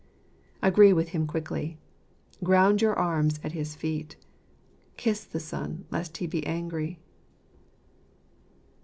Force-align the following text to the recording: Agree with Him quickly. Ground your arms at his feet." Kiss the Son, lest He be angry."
Agree 0.63 0.91
with 0.91 1.09
Him 1.09 1.27
quickly. 1.27 1.77
Ground 2.43 2.81
your 2.81 2.95
arms 2.97 3.39
at 3.43 3.51
his 3.51 3.75
feet." 3.75 4.15
Kiss 4.97 5.23
the 5.25 5.39
Son, 5.39 5.85
lest 5.91 6.17
He 6.17 6.25
be 6.25 6.43
angry." 6.43 6.99